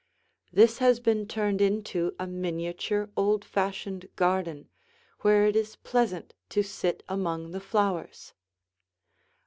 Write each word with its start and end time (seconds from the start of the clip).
This 0.51 0.79
has 0.79 0.99
been 0.99 1.27
turned 1.27 1.61
into 1.61 2.15
a 2.17 2.25
miniature 2.25 3.11
old 3.15 3.45
fashioned 3.45 4.09
garden, 4.15 4.67
where 5.19 5.45
it 5.45 5.55
is 5.55 5.75
pleasant 5.75 6.33
to 6.49 6.63
sit 6.63 7.03
among 7.07 7.51
the 7.51 7.59
flowers. 7.61 8.33